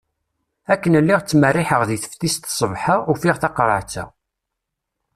[0.73, 4.03] Akken lliɣ ttmerriḥeɣ deg teftist ṣṣbeḥ-a, ufiɣ taqerεet-a.